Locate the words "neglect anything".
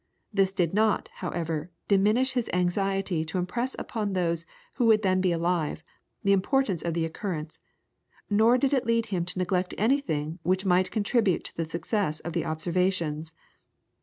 9.37-10.39